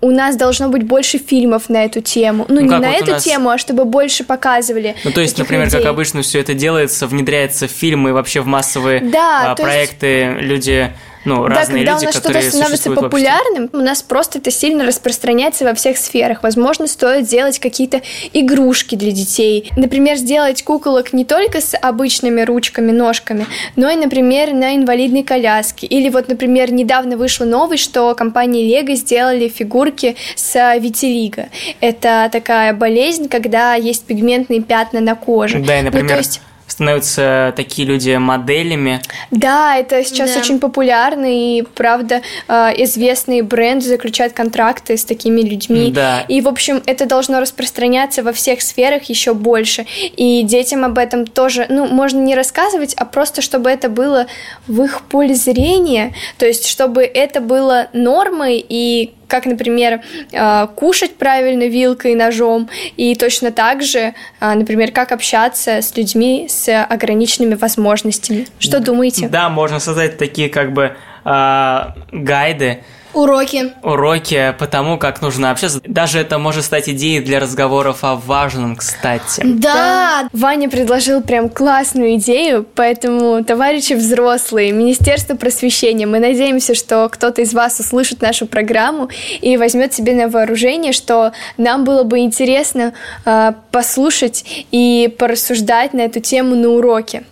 [0.00, 2.46] у нас должно быть больше фильмов на эту тему.
[2.48, 3.24] Ну, ну не на вот эту нас...
[3.24, 4.94] тему, а чтобы больше показывали.
[5.02, 5.80] Ну, то есть, например, людей.
[5.80, 10.06] как обычно все это делается, внедряется в фильмы и вообще в массовые да, проекты.
[10.06, 10.42] Есть...
[10.42, 10.92] Люди
[11.24, 14.84] ну, да, разные когда люди, у нас что-то становится популярным, у нас просто это сильно
[14.84, 16.42] распространяется во всех сферах.
[16.42, 18.02] Возможно, стоит сделать какие-то
[18.32, 19.70] игрушки для детей.
[19.76, 25.86] Например, сделать куколок не только с обычными ручками, ножками, но и, например, на инвалидной коляске.
[25.86, 31.48] Или вот, например, недавно вышло новость, что компания Лего сделали фигурки с витилиго.
[31.80, 35.58] Это такая болезнь, когда есть пигментные пятна на коже.
[35.58, 39.00] Да, и, например, ну, есть становятся такие люди моделями.
[39.30, 40.40] Да, это сейчас да.
[40.40, 42.52] очень популярно, и, правда, э,
[42.84, 45.90] известные бренды заключают контракты с такими людьми.
[45.90, 46.20] Да.
[46.28, 49.86] И, в общем, это должно распространяться во всех сферах еще больше.
[50.16, 54.26] И детям об этом тоже, ну, можно не рассказывать, а просто чтобы это было
[54.66, 60.00] в их поле зрения, то есть чтобы это было нормой, и как, например,
[60.32, 65.96] э, кушать правильно вилкой и ножом, и точно так же, э, например, как общаться с
[65.96, 68.46] людьми с ограниченными возможностями.
[68.58, 69.28] Что думаете?
[69.28, 71.80] Да, можно создать такие как бы э,
[72.12, 72.82] гайды,
[73.18, 73.72] Уроки.
[73.82, 75.80] Уроки по тому, как нужно общаться.
[75.84, 79.42] Даже это может стать идеей для разговоров о важном, кстати.
[79.44, 79.74] Да.
[79.74, 80.28] да.
[80.32, 87.52] Ваня предложил прям классную идею, поэтому, товарищи взрослые, Министерство просвещения, мы надеемся, что кто-то из
[87.54, 89.08] вас услышит нашу программу
[89.40, 92.92] и возьмет себе на вооружение, что нам было бы интересно
[93.24, 97.24] э, послушать и порассуждать на эту тему на уроке.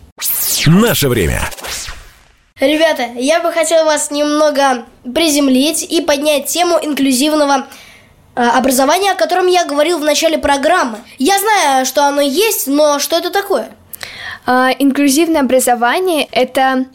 [0.67, 1.41] Наше время.
[2.61, 7.67] Ребята, я бы хотел вас немного приземлить и поднять тему инклюзивного
[8.35, 11.01] э, образования, о котором я говорил в начале программы.
[11.19, 13.69] Я знаю, что оно есть, но что это такое?
[14.47, 16.87] Uh, инклюзивное образование– это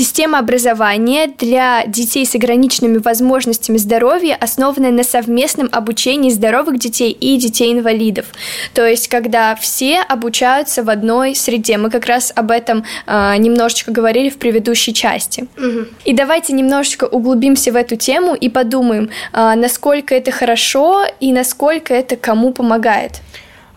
[0.00, 7.36] Система образования для детей с ограниченными возможностями здоровья, основанная на совместном обучении здоровых детей и
[7.36, 8.24] детей-инвалидов.
[8.72, 11.76] То есть, когда все обучаются в одной среде.
[11.76, 15.46] Мы как раз об этом э, немножечко говорили в предыдущей части.
[15.58, 15.88] Угу.
[16.06, 21.92] И давайте немножечко углубимся в эту тему и подумаем, э, насколько это хорошо и насколько
[21.92, 23.20] это кому помогает.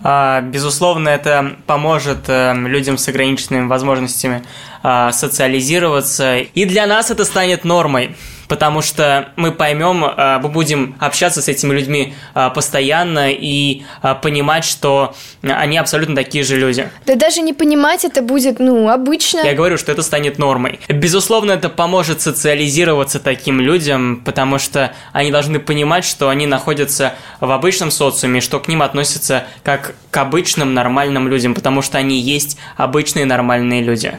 [0.03, 4.43] А, безусловно, это поможет э, людям с ограниченными возможностями
[4.83, 8.15] а, социализироваться, и для нас это станет нормой
[8.47, 14.15] потому что мы поймем, а, мы будем общаться с этими людьми а, постоянно и а,
[14.15, 16.89] понимать, что они абсолютно такие же люди.
[17.05, 19.39] Да даже не понимать это будет, ну, обычно.
[19.39, 20.79] Я говорю, что это станет нормой.
[20.87, 27.51] Безусловно, это поможет социализироваться таким людям, потому что они должны понимать, что они находятся в
[27.51, 32.57] обычном социуме, что к ним относятся как к обычным нормальным людям, потому что они есть
[32.77, 34.17] обычные нормальные люди.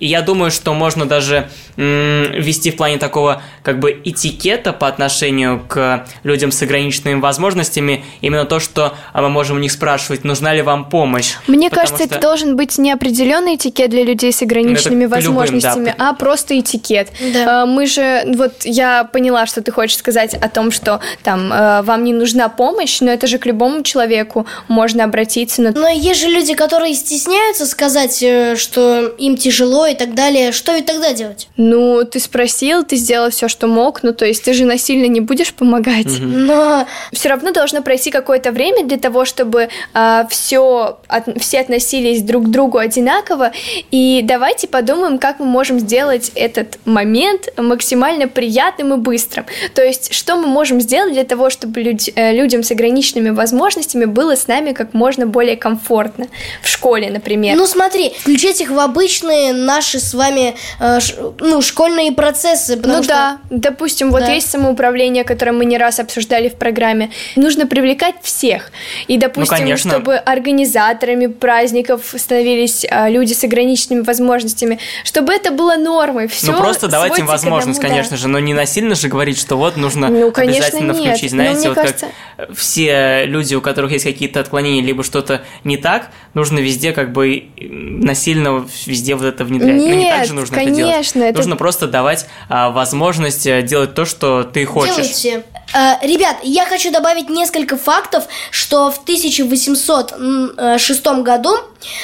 [0.00, 5.62] И я думаю, что можно даже вести в плане такого как бы этикета по отношению
[5.68, 10.62] к людям с ограниченными возможностями именно то, что мы можем у них спрашивать, нужна ли
[10.62, 11.34] вам помощь.
[11.46, 12.04] Мне кажется, что...
[12.04, 16.10] это должен быть не определенный этикет для людей с ограниченными это возможностями, любым, да.
[16.10, 17.08] а просто этикет.
[17.32, 17.62] Да.
[17.62, 21.82] А, мы же, вот я поняла, что ты хочешь сказать о том, что там э,
[21.82, 25.62] вам не нужна помощь, но это же к любому человеку можно обратиться.
[25.62, 30.52] Но, но есть же люди, которые стесняются сказать, э, что им тяжело и так далее.
[30.52, 31.48] Что и тогда делать?
[31.56, 35.20] Ну, ты спросил, ты сделал все, что мог, ну, то есть ты же насильно не
[35.20, 36.06] будешь помогать.
[36.06, 36.24] Угу.
[36.24, 42.22] Но все равно должно пройти какое-то время для того, чтобы а, все, от, все относились
[42.22, 43.52] друг к другу одинаково.
[43.90, 49.46] И давайте подумаем, как мы можем сделать этот момент максимально приятным и быстрым.
[49.74, 54.04] То есть, что мы можем сделать для того, чтобы люд, э, людям с ограниченными возможностями
[54.04, 56.26] было с нами как можно более комфортно.
[56.62, 57.56] В школе, например.
[57.56, 62.76] Ну, смотри, включать их в обычные наши с вами э, ш, ну, школьные процессы.
[62.76, 63.08] Ну что...
[63.08, 64.32] да, допустим, вот да.
[64.32, 67.10] есть самоуправление, которое мы не раз обсуждали в программе.
[67.36, 68.70] Нужно привлекать всех.
[69.06, 75.76] И, допустим, ну, чтобы организаторами праздников становились а, люди с ограниченными возможностями, чтобы это было
[75.76, 76.28] нормой.
[76.28, 78.22] Все ну просто давать им возможность, одному, конечно да.
[78.22, 81.08] же, но не насильно же говорить, что вот нужно ну, конечно, обязательно нет.
[81.08, 81.30] включить.
[81.30, 82.06] Знаете, вот кажется...
[82.36, 87.12] как все люди, у которых есть какие-то отклонения, либо что-то не так, нужно везде как
[87.12, 89.69] бы насильно везде вот это внедрять.
[89.72, 91.16] Нет, ну, не так же нужно конечно, это делать.
[91.16, 91.38] Это...
[91.38, 94.96] Нужно просто давать а, возможность э, делать то, что ты хочешь.
[94.96, 95.44] Делайте.
[95.72, 101.50] А, ребят, я хочу добавить несколько фактов, что в 1806 году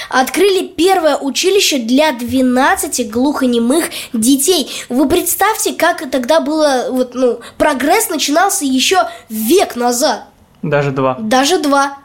[0.08, 4.70] открыли первое училище для 12 глухонемых детей.
[4.88, 10.24] Вы представьте, как тогда было, вот, ну, прогресс начинался еще век назад.
[10.62, 11.16] Даже два.
[11.18, 11.98] Даже два.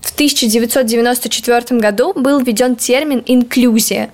[0.00, 4.10] В 1994 году был введен термин «инклюзия»,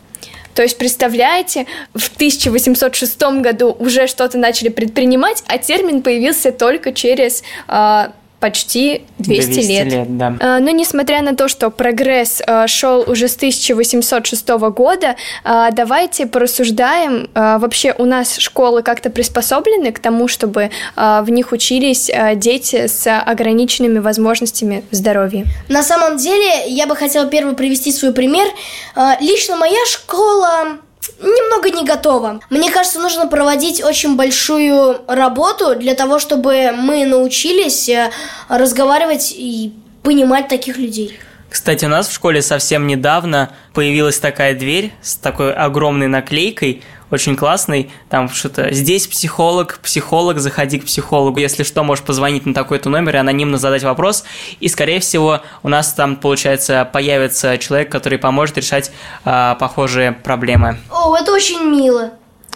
[0.57, 7.43] то есть, представляете, в 1806 году уже что-то начали предпринимать, а термин появился только через
[7.69, 8.07] э,
[8.41, 9.87] почти 200, 200 лет.
[9.87, 10.37] лет да.
[10.41, 16.27] А, но несмотря на то, что прогресс а, шел уже с 1806 года, а, давайте
[16.27, 23.21] порассуждаем, вообще у нас школы как-то приспособлены к тому, чтобы в них учились дети с
[23.21, 25.45] ограниченными возможностями здоровья?
[25.69, 28.47] На самом деле, я бы хотела первый привести свой пример.
[29.21, 30.79] Лично моя школа
[31.21, 32.41] немного не готова.
[32.51, 38.11] Мне кажется, нужно проводить очень большую работу для того, чтобы мы научились э,
[38.49, 41.19] разговаривать и понимать таких людей.
[41.49, 47.37] Кстати, у нас в школе совсем недавно появилась такая дверь с такой огромной наклейкой очень
[47.37, 47.91] классный.
[48.09, 51.39] Там что-то здесь психолог, психолог, заходи к психологу.
[51.39, 54.25] Если что, можешь позвонить на такой-то номер и анонимно задать вопрос.
[54.61, 58.91] И, скорее всего, у нас там, получается, появится человек, который поможет решать
[59.25, 60.79] э, похожие проблемы.
[60.91, 62.13] О, это очень мило.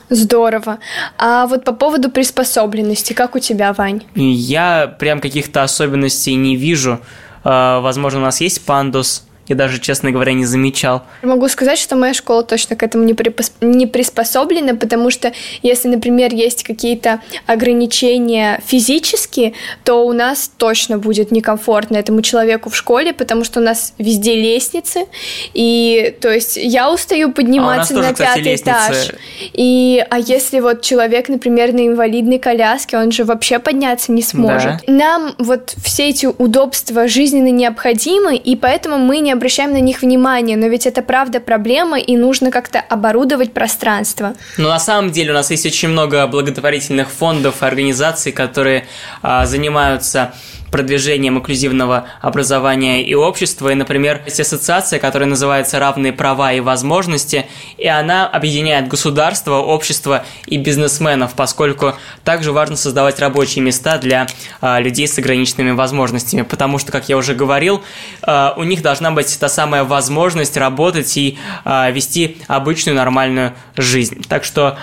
[0.08, 0.80] Здорово.
[1.18, 4.02] А вот по поводу приспособленности, как у тебя, Вань?
[4.16, 7.00] Я прям каких-то особенностей не вижу.
[7.44, 11.02] Э, возможно, у нас есть пандус, я даже, честно говоря, не замечал.
[11.22, 13.52] Могу сказать, что моя школа точно к этому не, припос...
[13.60, 15.32] не приспособлена, потому что
[15.62, 22.76] если, например, есть какие-то ограничения физические, то у нас точно будет некомфортно этому человеку в
[22.76, 25.06] школе, потому что у нас везде лестницы,
[25.52, 29.12] и то есть я устаю подниматься а на тоже, пятый кстати, этаж.
[29.52, 34.84] И а если вот человек, например, на инвалидной коляске, он же вообще подняться не сможет.
[34.86, 34.92] Да.
[34.92, 40.58] Нам вот все эти удобства жизненно необходимы, и поэтому мы не обращаем на них внимание,
[40.58, 44.34] но ведь это правда проблема, и нужно как-то оборудовать пространство.
[44.58, 48.84] Но на самом деле у нас есть очень много благотворительных фондов, организаций, которые
[49.22, 50.34] а, занимаются
[50.70, 53.70] продвижением инклюзивного образования и общества.
[53.70, 60.24] И, например, есть ассоциация, которая называется «Равные права и возможности», и она объединяет государство, общество
[60.46, 64.26] и бизнесменов, поскольку также важно создавать рабочие места для
[64.60, 67.82] а, людей с ограниченными возможностями, потому что, как я уже говорил,
[68.22, 74.24] а, у них должна быть та самая возможность работать и а, вести обычную нормальную жизнь.
[74.28, 74.78] Так что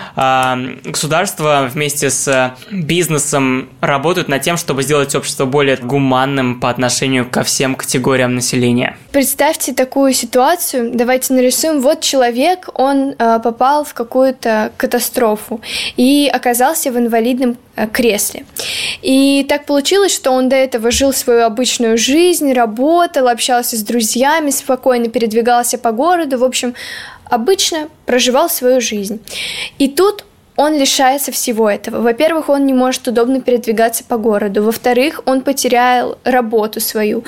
[0.84, 7.42] государство вместе с бизнесом работают над тем, чтобы сделать общество более гуманным по отношению ко
[7.42, 8.96] всем категориям населения.
[9.12, 10.90] Представьте такую ситуацию.
[10.94, 11.80] Давайте нарисуем.
[11.80, 15.60] Вот человек, он э, попал в какую-то катастрофу
[15.96, 18.44] и оказался в инвалидном э, кресле.
[19.02, 24.50] И так получилось, что он до этого жил свою обычную жизнь, работал, общался с друзьями,
[24.50, 26.38] спокойно передвигался по городу.
[26.38, 26.74] В общем,
[27.24, 29.20] обычно проживал свою жизнь.
[29.78, 30.24] И тут
[30.58, 32.02] он лишается всего этого.
[32.02, 34.64] Во-первых, он не может удобно передвигаться по городу.
[34.64, 37.22] Во-вторых, он потерял работу свою.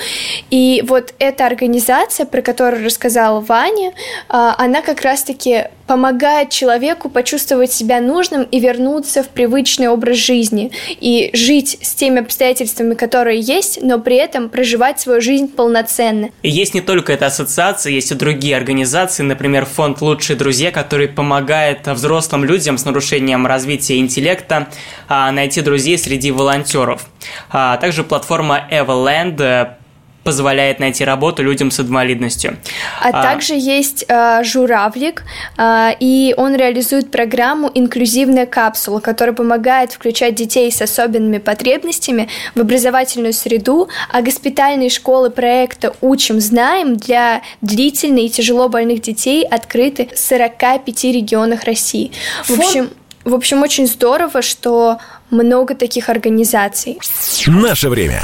[0.51, 3.93] И вот эта организация, про которую рассказала Ваня,
[4.29, 10.71] а, она как раз-таки помогает человеку почувствовать себя нужным и вернуться в привычный образ жизни
[10.89, 16.29] и жить с теми обстоятельствами, которые есть, но при этом проживать свою жизнь полноценно.
[16.43, 21.09] И есть не только эта ассоциация, есть и другие организации, например, фонд «Лучшие друзья», который
[21.09, 24.69] помогает взрослым людям с нарушением развития интеллекта
[25.09, 27.09] а, найти друзей среди волонтеров.
[27.51, 29.80] А также платформа Everland
[30.31, 32.57] позволяет найти работу людям с инвалидностью.
[33.01, 35.25] А, а также есть э, журавлик,
[35.59, 42.61] э, и он реализует программу «Инклюзивная капсула», которая помогает включать детей с особенными потребностями в
[42.61, 50.11] образовательную среду, а госпитальные школы проекта «Учим, знаем» для длительно и тяжело больных детей открыты
[50.15, 52.13] в 45 регионах России.
[52.47, 52.91] В общем,
[53.25, 54.99] в общем, очень здорово, что
[55.31, 56.99] много таких организаций.
[57.47, 58.23] Наше время.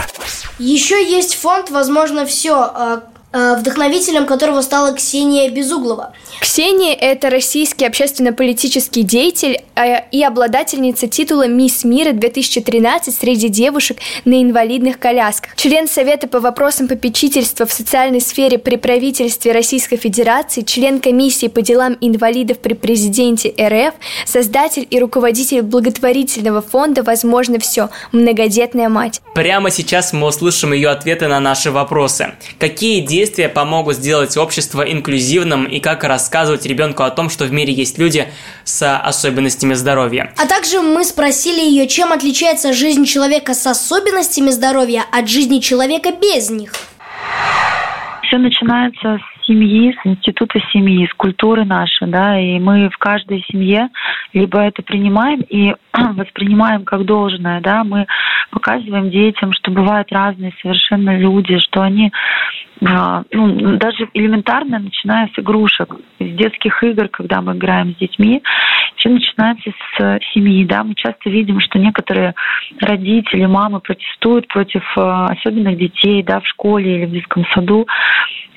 [0.59, 6.13] Еще есть фонд «Возможно, все», а, вдохновителем которого стала Ксения Безуглова.
[6.41, 14.43] Ксения– это российский общественно-политический деятель а, и обладательница титула «Мисс мира 2013» среди девушек на
[14.43, 15.55] инвалидных колясках.
[15.57, 21.63] Член Совета по вопросам попечительства в социальной сфере при правительстве Российской Федерации, член комиссии по
[21.63, 29.21] делам инвалидов при президенте РФ, создатель и руководитель благотворительного фонда «Возможно все», многодетная мать.
[29.35, 32.33] Прямо сейчас мы услышим ее ответы на наши вопросы.
[32.59, 37.73] Какие действия помогут сделать общество инклюзивным и как рассказывать ребенку о том, что в мире
[37.73, 38.29] есть люди
[38.65, 40.35] с особенностями здоровья.
[40.37, 46.11] А также мы спросили ее, чем отличается жизнь человека с особенностями здоровья от жизни человека
[46.11, 46.73] без них.
[48.25, 53.43] Все начинается с семьи, с института семьи, с культуры нашей, да, и мы в каждой
[53.51, 53.89] семье
[54.35, 58.07] либо это принимаем и воспринимаем как должное, да, мы
[58.51, 62.13] показываем детям, что бывают разные совершенно люди, что они
[62.81, 68.43] ну, даже элементарно, начиная с игрушек, с детских игр, когда мы играем с детьми,
[68.97, 72.35] все начинается с семьи, да, мы часто видим, что некоторые
[72.81, 77.87] родители, мамы протестуют против а, особенных детей, да, в школе или в детском саду,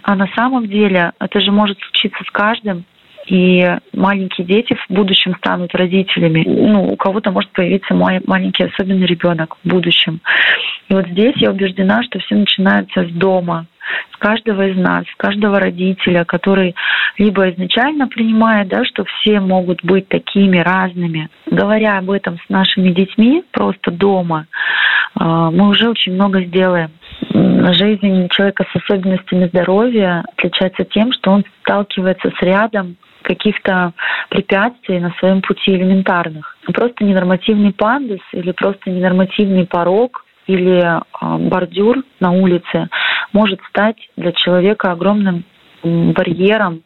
[0.03, 2.83] а на самом деле это же может случиться с каждым,
[3.27, 6.43] и маленькие дети в будущем станут родителями.
[6.47, 10.19] Ну, у кого-то может появиться маленький особенный ребенок в будущем.
[10.87, 13.67] И вот здесь я убеждена, что все начинается с дома,
[14.13, 16.75] с каждого из нас, с каждого родителя, который
[17.17, 21.29] либо изначально принимает, да, что все могут быть такими разными.
[21.47, 24.47] Говоря об этом с нашими детьми просто дома,
[25.15, 26.91] а, мы уже очень много сделаем.
[27.31, 33.93] Жизнь человека с особенностями здоровья отличается тем, что он сталкивается с рядом каких-то
[34.29, 36.57] препятствий на своем пути элементарных.
[36.73, 40.99] Просто ненормативный пандус или просто ненормативный порог или э,
[41.49, 42.89] бордюр на улице
[43.33, 45.43] может стать для человека огромным
[45.83, 46.83] барьером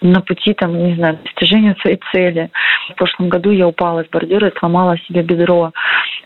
[0.00, 2.50] на пути, там, не знаю, к достижению своей цели.
[2.90, 5.72] В прошлом году я упала с бордюра и сломала себе бедро.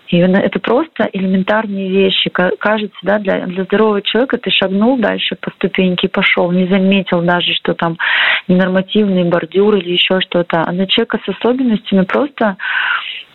[0.09, 2.31] И это просто элементарные вещи.
[2.31, 7.55] Кажется, да, для, для здорового человека ты шагнул дальше по ступеньке пошел, не заметил даже,
[7.55, 7.97] что там
[8.47, 10.63] ненормативный бордюр или еще что-то.
[10.63, 12.57] А для человека с особенностями просто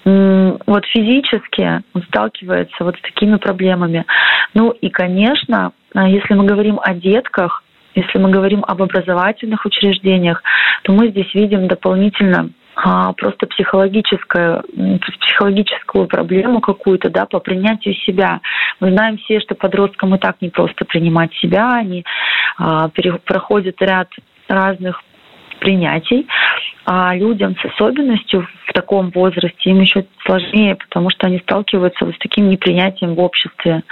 [0.05, 4.05] вот физически он сталкивается вот с такими проблемами.
[4.53, 7.63] Ну и, конечно, а, если мы говорим о детках,
[7.95, 10.43] если мы говорим об образовательных учреждениях,
[10.83, 14.63] то мы здесь видим дополнительно а, просто психологическую,
[15.19, 18.41] психологическую проблему какую-то, да, по принятию себя.
[18.79, 22.05] Мы знаем все, что подросткам и так не просто принимать себя, они
[22.57, 22.89] а,
[23.25, 24.09] проходят ряд
[24.47, 25.01] разных
[25.59, 26.27] принятий,
[26.85, 32.15] а людям с особенностью в таком возрасте им еще сложнее, потому что они сталкиваются вот
[32.15, 33.83] с таким непринятием в обществе.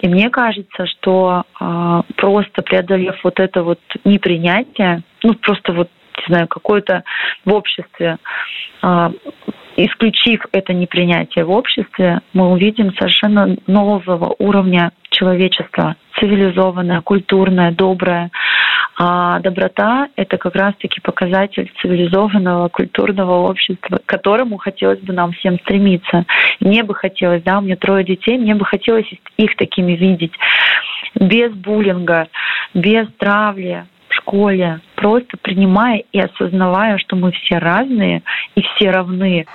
[0.00, 6.34] И мне кажется, что э, просто преодолев вот это вот непринятие, ну просто вот не
[6.34, 7.04] знаю, какое-то
[7.44, 8.18] в обществе,
[8.82, 9.10] э,
[9.76, 18.30] исключив это непринятие в обществе, мы увидим совершенно нового уровня человечества, цивилизованное, культурное, доброе,
[18.96, 25.58] А доброта– это как раз-таки показатель цивилизованного, культурного общества, к которому хотелось бы нам всем
[25.60, 26.24] стремиться.
[26.60, 30.32] Мне бы хотелось, да, у меня трое детей, мне бы хотелось их такими видеть.
[31.14, 32.28] Без буллинга,
[32.74, 38.22] без травли, в школе, просто принимая и осознавая, что мы все разные
[38.54, 39.46] и все равны.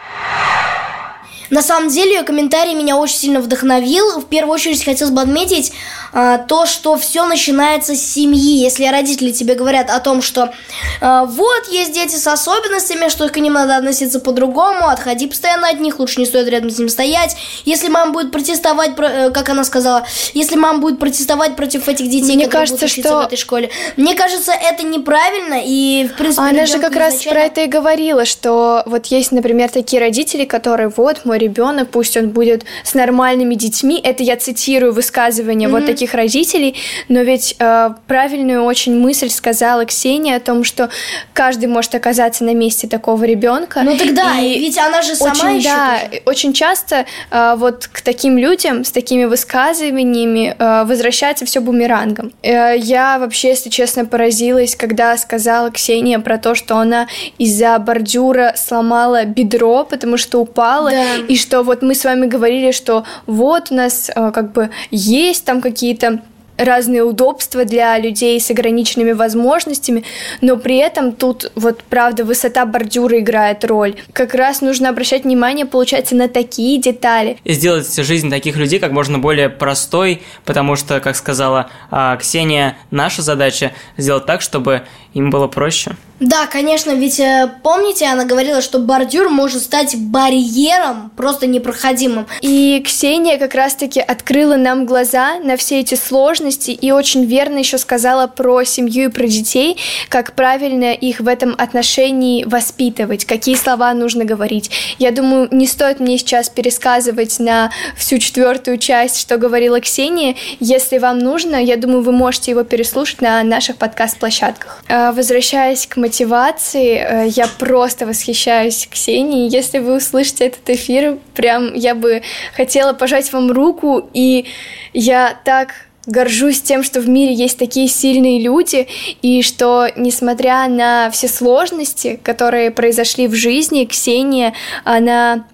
[1.49, 4.19] На самом деле, ее комментарий меня очень сильно вдохновил.
[4.19, 5.73] В первую очередь хотелось бы отметить
[6.13, 8.57] а, то, что все начинается с семьи.
[8.57, 10.53] Если родители тебе говорят о том, что
[11.01, 15.79] а, вот есть дети с особенностями, что к ним надо относиться по-другому, отходи постоянно от
[15.79, 17.35] них, лучше не стоит рядом с ним стоять.
[17.65, 22.35] Если мама будет протестовать, э, как она сказала, если мама будет протестовать против этих детей,
[22.35, 26.43] мне кажется, что в этой школе, мне кажется, это неправильно и в принципе.
[26.43, 30.91] Она же как раз про это и говорила, что вот есть, например, такие родители, которые
[30.95, 33.99] вот мой ребенок, пусть он будет с нормальными детьми.
[34.03, 35.71] Это я цитирую высказывание mm-hmm.
[35.71, 36.75] вот таких родителей,
[37.09, 40.89] но ведь э, правильную очень мысль сказала Ксения о том, что
[41.33, 43.81] каждый может оказаться на месте такого ребенка.
[43.83, 45.69] Ну тогда, и ведь она же сама очень, еще.
[45.69, 46.21] Да, тоже.
[46.25, 52.31] очень часто э, вот к таким людям с такими высказываниями э, возвращается все бумерангом.
[52.43, 57.07] Э, я вообще, если честно, поразилась, когда сказала Ксения про то, что она
[57.38, 61.24] из-за бордюра сломала бедро, потому что упала, да.
[61.28, 65.45] И что вот мы с вами говорили, что вот у нас э, как бы есть
[65.45, 66.21] там какие-то
[66.57, 70.03] разные удобства для людей с ограниченными возможностями,
[70.41, 73.95] но при этом тут вот правда высота бордюра играет роль.
[74.13, 77.38] Как раз нужно обращать внимание, получается, на такие детали.
[77.43, 82.78] И сделать жизнь таких людей как можно более простой, потому что, как сказала а, Ксения,
[82.91, 84.84] наша задача сделать так, чтобы
[85.16, 85.95] им было проще.
[86.22, 92.26] Да, конечно, ведь э, помните, она говорила, что бордюр может стать барьером, просто непроходимым.
[92.39, 97.78] И Ксения как раз-таки открыла нам глаза на все эти сложности и очень верно еще
[97.78, 103.93] сказала про семью и про детей, как правильно их в этом отношении воспитывать, какие слова
[103.93, 104.72] нужно говорить.
[104.99, 110.36] Я думаю, не стоит мне сейчас пересказывать на всю четвертую часть, что говорила Ксения.
[110.61, 114.82] Если вам нужно, я думаю, вы можете его переслушать на наших подкаст-площадках.
[115.05, 116.97] А, возвращаясь к мотивации.
[116.97, 119.49] Э, я просто восхищаюсь Ксенией.
[119.49, 122.23] Если вы услышите этот эфир, прям я бы
[122.55, 124.45] хотела пожать вам руку, и
[124.93, 125.73] я так
[126.07, 128.87] горжусь тем, что в мире есть такие сильные люди,
[129.21, 134.53] и что, несмотря на все сложности, которые произошли в жизни, Ксения,
[134.83, 135.45] она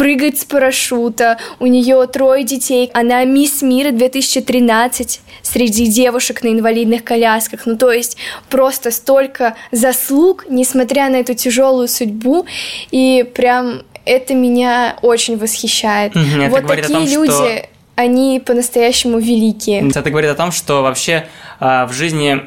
[0.00, 7.04] прыгает с парашюта, у нее трое детей, она мисс мира 2013 среди девушек на инвалидных
[7.04, 8.16] колясках, ну то есть
[8.48, 12.46] просто столько заслуг, несмотря на эту тяжелую судьбу,
[12.90, 16.16] и прям это меня очень восхищает.
[16.16, 17.68] Mm-hmm, вот такие том, люди, что...
[17.96, 19.86] они по-настоящему великие.
[19.86, 21.26] Это говорит о том, что вообще
[21.60, 22.40] э, в жизни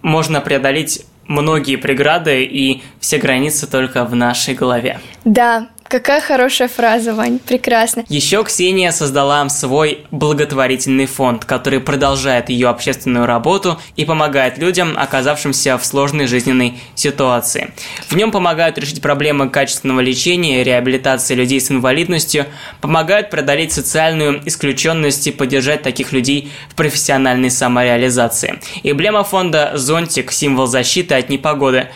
[0.00, 5.00] можно преодолеть многие преграды и все границы только в нашей голове.
[5.24, 8.04] Да, Какая хорошая фраза, Вань, прекрасно.
[8.08, 15.78] Еще Ксения создала свой благотворительный фонд, который продолжает ее общественную работу и помогает людям, оказавшимся
[15.78, 17.72] в сложной жизненной ситуации.
[18.08, 22.46] В нем помогают решить проблемы качественного лечения реабилитации людей с инвалидностью,
[22.80, 28.60] помогают преодолеть социальную исключенность и поддержать таких людей в профессиональной самореализации.
[28.82, 31.88] Эмблема фонда– зонтик, символ защиты от непогоды.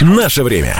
[0.00, 0.76] Наше время.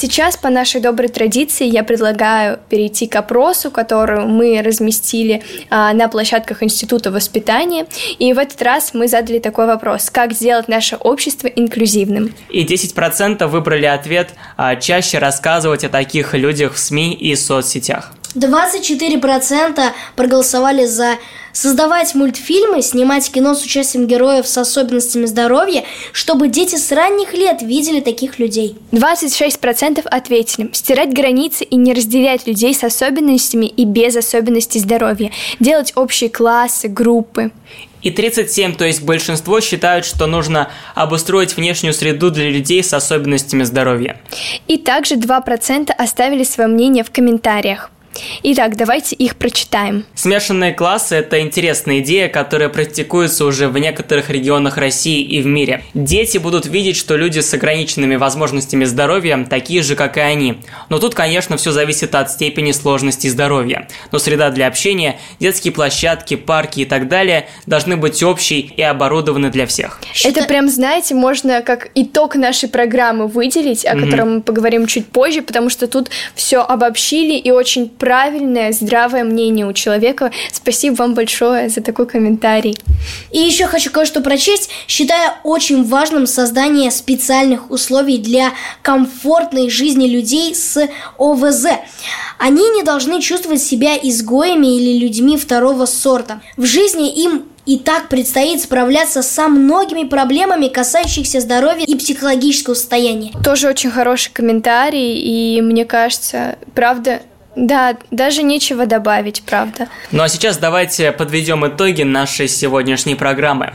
[0.00, 6.08] Сейчас, по нашей доброй традиции, я предлагаю перейти к опросу, который мы разместили а, на
[6.08, 7.86] площадках Института воспитания.
[8.18, 10.08] И в этот раз мы задали такой вопрос.
[10.08, 12.34] Как сделать наше общество инклюзивным?
[12.48, 18.14] И 10% выбрали ответ а, чаще рассказывать о таких людях в СМИ и соцсетях.
[18.34, 21.18] 24% проголосовали за
[21.52, 27.62] создавать мультфильмы, снимать кино с участием героев с особенностями здоровья, чтобы дети с ранних лет
[27.62, 28.76] видели таких людей.
[28.92, 35.92] 26% ответили стирать границы и не разделять людей с особенностями и без особенностей здоровья, делать
[35.96, 37.50] общие классы, группы.
[38.02, 43.64] И 37, то есть большинство считают, что нужно обустроить внешнюю среду для людей с особенностями
[43.64, 44.18] здоровья.
[44.68, 47.90] И также 2% оставили свое мнение в комментариях.
[48.42, 50.04] Итак, давайте их прочитаем.
[50.14, 55.84] Смешанные классы– это интересная идея, которая практикуется уже в некоторых регионах России и в мире.
[55.94, 60.58] Дети будут видеть, что люди с ограниченными возможностями здоровья такие же, как и они.
[60.88, 63.88] Но тут, конечно, все зависит от степени сложности здоровья.
[64.12, 69.50] Но среда для общения, детские площадки, парки и так далее должны быть общей и оборудованы
[69.50, 70.00] для всех.
[70.24, 74.04] Это прям, знаете, можно как итог нашей программы выделить, о mm-hmm.
[74.04, 79.64] котором мы поговорим чуть позже, потому что тут все обобщили и очень правильное, здравое мнение
[79.68, 80.32] у человека.
[80.50, 82.76] Спасибо вам большое за такой комментарий.
[83.30, 84.68] И еще хочу кое-что прочесть.
[84.88, 88.50] Считаю очень важным создание специальных условий для
[88.82, 90.88] комфортной жизни людей с
[91.18, 91.66] ОВЗ.
[92.36, 96.40] Они не должны чувствовать себя изгоями или людьми второго сорта.
[96.56, 103.30] В жизни им и так предстоит справляться со многими проблемами, касающихся здоровья и психологического состояния.
[103.44, 107.22] Тоже очень хороший комментарий, и мне кажется, правда,
[107.60, 109.88] да, даже нечего добавить, правда.
[110.10, 113.74] Ну а сейчас давайте подведем итоги нашей сегодняшней программы.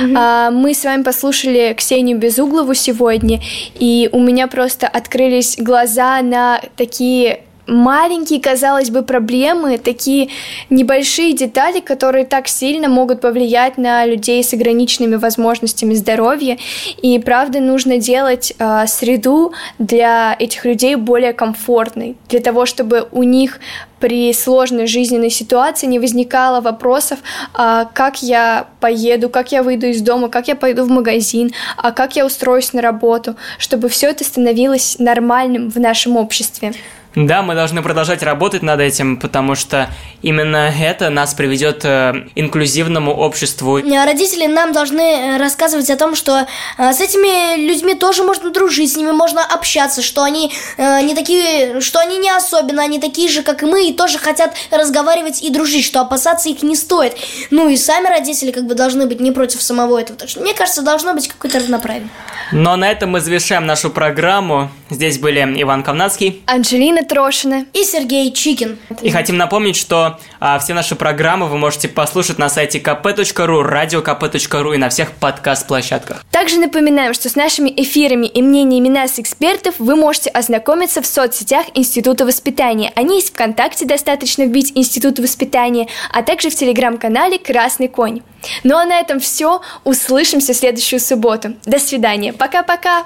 [0.00, 0.50] Mm-hmm.
[0.52, 3.40] Мы с вами послушали Ксению Безуглову сегодня,
[3.74, 10.28] и у меня просто открылись глаза на такие маленькие, казалось бы, проблемы, такие
[10.70, 16.58] небольшие детали, которые так сильно могут повлиять на людей с ограниченными возможностями здоровья.
[17.02, 23.22] И правда нужно делать э, среду для этих людей более комфортной, для того, чтобы у
[23.22, 23.60] них
[23.98, 27.18] при сложной жизненной ситуации не возникало вопросов,
[27.54, 31.92] а как я поеду, как я выйду из дома, как я пойду в магазин, а
[31.92, 36.74] как я устроюсь на работу, чтобы все это становилось нормальным в нашем обществе.
[37.16, 39.88] Да, мы должны продолжать работать над этим, потому что
[40.20, 43.76] именно это нас приведет к э, инклюзивному обществу.
[43.78, 46.46] Родители нам должны э, рассказывать о том, что
[46.76, 51.80] э, с этими людьми тоже можно дружить, с ними можно общаться, что они не такие,
[51.80, 55.48] что они не особенно, они такие же, как и мы, и тоже хотят разговаривать и
[55.48, 57.16] дружить, что опасаться их не стоит.
[57.50, 60.18] Ну и сами родители как бы должны быть не против самого этого.
[60.18, 62.10] Так что, мне кажется, должно быть какое-то равноправие.
[62.52, 64.70] Но на этом мы завершаем нашу программу.
[64.90, 68.78] Здесь были Иван Ковнацкий, Анжелина Трошина и Сергей Чикин.
[69.02, 74.74] И хотим напомнить, что а, все наши программы вы можете послушать на сайте kp.ru, radiokp.ru
[74.74, 76.24] и на всех подкаст-площадках.
[76.30, 81.66] Также напоминаем, что с нашими эфирами и мнениями нас, экспертов, вы можете ознакомиться в соцсетях
[81.74, 82.92] Института воспитания.
[82.94, 88.20] Они есть ВКонтакте, достаточно вбить Институт воспитания, а также в телеграм-канале «Красный конь».
[88.64, 89.60] Ну а на этом все.
[89.84, 91.54] Услышимся в следующую субботу.
[91.64, 92.32] До свидания.
[92.32, 93.04] Пока-пока.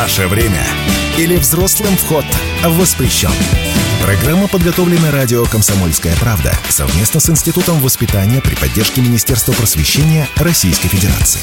[0.00, 0.66] Наше время
[1.18, 2.24] или взрослым вход
[2.64, 3.28] воспрещен.
[4.02, 11.42] Программа подготовлена радио «Комсомольская правда» совместно с Институтом воспитания при поддержке Министерства просвещения Российской Федерации.